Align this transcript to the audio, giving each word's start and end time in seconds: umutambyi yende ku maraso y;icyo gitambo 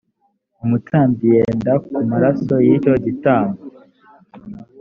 umutambyi 0.63 1.25
yende 1.35 1.71
ku 1.85 1.93
maraso 2.09 2.55
y;icyo 2.67 2.93
gitambo 3.05 3.61